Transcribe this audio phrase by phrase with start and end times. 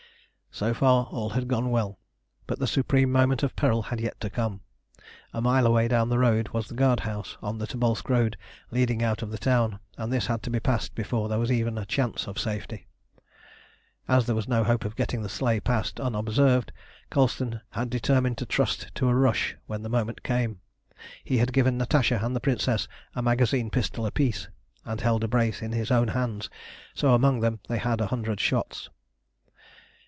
[0.53, 1.97] So far all had gone well,
[2.45, 4.59] but the supreme moment of peril had yet to come.
[5.33, 8.35] A mile away down the road was the guard house on the Tobolsk road
[8.69, 11.77] leading out of the town, and this had to be passed before there was even
[11.77, 12.85] a chance of safety.
[14.09, 16.73] As there was no hope of getting the sleigh past unobserved,
[17.09, 20.59] Colston had determined to trust to a rush when the moment came.
[21.23, 24.49] He had given Natasha and the Princess a magazine pistol apiece,
[24.83, 26.49] and held a brace in his own hands;
[26.93, 28.89] so among them they had a hundred shots.